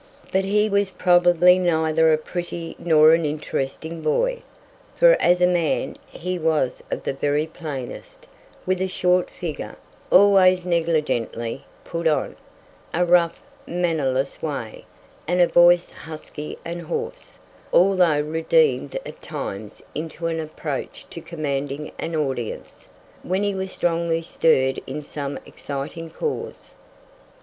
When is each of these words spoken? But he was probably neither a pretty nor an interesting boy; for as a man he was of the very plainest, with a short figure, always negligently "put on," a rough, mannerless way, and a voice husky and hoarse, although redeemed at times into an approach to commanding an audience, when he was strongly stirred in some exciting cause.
But 0.31 0.45
he 0.45 0.67
was 0.67 0.89
probably 0.89 1.59
neither 1.59 2.11
a 2.11 2.17
pretty 2.17 2.75
nor 2.79 3.13
an 3.13 3.23
interesting 3.23 4.01
boy; 4.01 4.41
for 4.95 5.11
as 5.21 5.41
a 5.41 5.45
man 5.45 5.95
he 6.09 6.39
was 6.39 6.81
of 6.89 7.03
the 7.03 7.13
very 7.13 7.45
plainest, 7.45 8.25
with 8.65 8.81
a 8.81 8.87
short 8.87 9.29
figure, 9.29 9.75
always 10.09 10.65
negligently 10.65 11.65
"put 11.83 12.07
on," 12.07 12.35
a 12.95 13.05
rough, 13.05 13.39
mannerless 13.67 14.41
way, 14.41 14.85
and 15.27 15.39
a 15.39 15.45
voice 15.45 15.91
husky 15.91 16.57
and 16.65 16.81
hoarse, 16.81 17.37
although 17.71 18.21
redeemed 18.21 18.97
at 19.05 19.21
times 19.21 19.83
into 19.93 20.25
an 20.25 20.39
approach 20.39 21.05
to 21.11 21.21
commanding 21.21 21.91
an 21.99 22.15
audience, 22.15 22.87
when 23.21 23.43
he 23.43 23.53
was 23.53 23.71
strongly 23.71 24.23
stirred 24.23 24.81
in 24.87 25.03
some 25.03 25.37
exciting 25.45 26.09
cause. 26.09 26.73